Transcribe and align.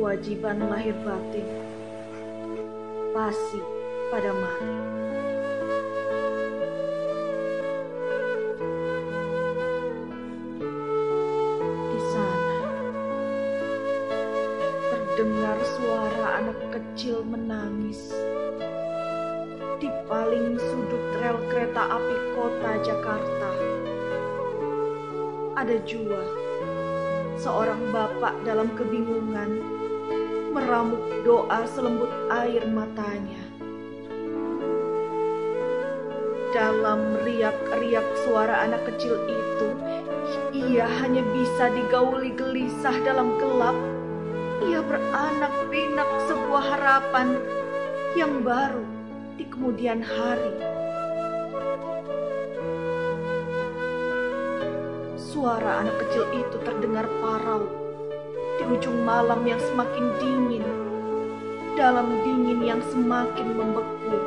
kewajiban 0.00 0.64
lahir 0.64 0.96
batin. 1.04 1.44
Pasi 3.12 3.60
pada 4.08 4.32
Mari. 4.32 4.76
Di 11.84 12.00
sana 12.00 12.58
terdengar 14.88 15.58
suara 15.76 16.26
anak 16.40 16.60
kecil 16.72 17.20
menangis 17.20 18.00
di 19.84 19.92
paling 20.08 20.56
sudut 20.56 21.04
rel 21.20 21.36
kereta 21.52 22.00
api 22.00 22.16
kota 22.32 22.72
Jakarta. 22.80 23.50
Ada 25.60 25.76
jua 25.84 26.24
seorang 27.36 27.92
bapak 27.92 28.48
dalam 28.48 28.72
kebingungan 28.72 29.80
meramuk 30.50 31.22
doa 31.22 31.62
selembut 31.70 32.10
air 32.34 32.66
matanya. 32.66 33.38
Dalam 36.50 37.22
riak-riak 37.22 38.02
suara 38.26 38.66
anak 38.66 38.82
kecil 38.90 39.14
itu, 39.30 39.68
ia 40.50 40.82
hanya 40.98 41.22
bisa 41.30 41.70
digauli 41.70 42.34
gelisah 42.34 42.98
dalam 43.06 43.38
gelap. 43.38 43.78
Ia 44.66 44.82
beranak 44.82 45.54
pinak 45.70 46.10
sebuah 46.26 46.64
harapan 46.74 47.38
yang 48.18 48.42
baru 48.42 48.82
di 49.38 49.46
kemudian 49.46 50.02
hari. 50.02 50.52
Suara 55.14 55.86
anak 55.86 55.96
kecil 56.02 56.26
itu 56.34 56.56
terdengar 56.66 57.06
parau 57.22 57.89
di 58.60 58.68
ujung 58.68 59.08
malam 59.08 59.40
yang 59.48 59.56
semakin 59.72 60.04
dingin, 60.20 60.60
dalam 61.80 62.12
dingin 62.20 62.60
yang 62.60 62.84
semakin 62.92 63.56
membeku. 63.56 64.20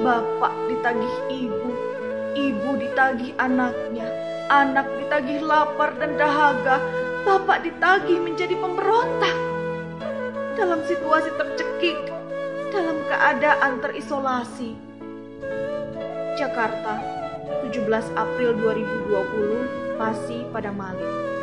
Bapak 0.00 0.48
ditagih 0.72 1.16
ibu, 1.28 1.70
ibu 2.32 2.70
ditagih 2.80 3.36
anaknya, 3.36 4.08
anak 4.48 4.88
ditagih 4.96 5.44
lapar 5.44 5.92
dan 6.00 6.16
dahaga, 6.16 6.80
bapak 7.28 7.68
ditagih 7.68 8.16
menjadi 8.16 8.56
pemberontak. 8.56 9.36
Dalam 10.56 10.80
situasi 10.88 11.28
tercekik, 11.36 12.00
dalam 12.72 12.96
keadaan 13.12 13.76
terisolasi. 13.84 14.72
Jakarta, 16.40 16.96
17 17.68 18.08
April 18.16 18.56
2020, 18.56 20.00
Pasi 20.00 20.48
pada 20.48 20.72
Mali. 20.72 21.39